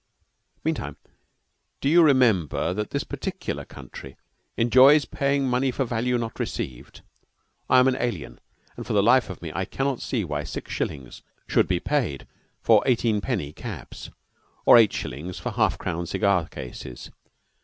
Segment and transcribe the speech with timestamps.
[0.63, 0.97] Meantime,
[1.79, 4.17] do you remember that this peculiar country
[4.57, 7.01] enjoys paying money for value not received?
[7.69, 8.39] I am an alien,
[8.75, 12.25] and for the life of me I cannot see why six shillings should be paid
[12.63, 14.09] for eighteen penny caps,
[14.65, 17.11] or eight shillings for half crown cigar cases.